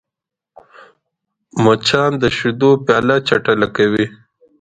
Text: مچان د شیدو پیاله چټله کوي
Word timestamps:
مچان 1.63 2.11
د 2.21 2.23
شیدو 2.37 2.71
پیاله 2.85 3.15
چټله 3.27 3.67
کوي 3.75 4.05